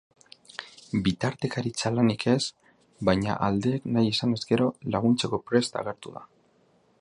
[1.07, 2.39] Bitartekaritza lanik ez,
[3.11, 6.25] baina aldeek nahi izanez gero laguntzeko prest agertu da.